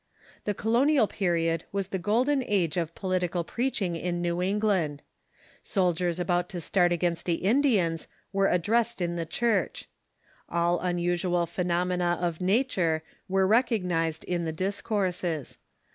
[0.45, 5.03] The colonial period was the golden age of political preaching in New England.
[5.61, 9.87] Soldiers about to start against the Indians were addressed in the church.
[10.49, 15.59] All unusual jihenomena of nature Avere recog nized in the discourses.